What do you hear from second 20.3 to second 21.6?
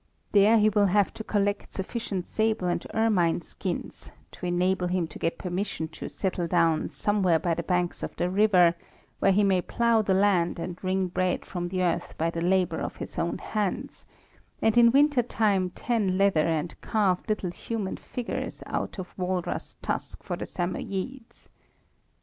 the Samoyedes.